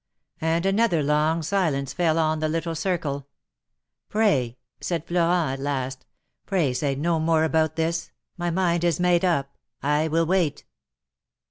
And 0.41 0.65
another 0.65 1.03
long 1.03 1.43
silence 1.43 1.93
fell 1.93 2.17
on 2.17 2.39
the 2.39 2.49
little 2.49 2.73
circle." 2.73 3.27
Pray," 4.09 4.57
said 4.79 5.05
Florent, 5.05 5.53
at 5.53 5.59
last 5.59 6.07
—"pray, 6.47 6.73
say 6.73 6.95
no 6.95 7.19
more 7.19 7.43
about 7.43 7.75
this. 7.75 8.09
My 8.35 8.49
mind 8.49 8.83
is 8.83 8.99
made 8.99 9.23
up. 9.23 9.55
I 9.83 10.07
will 10.07 10.25
wait." 10.25 10.65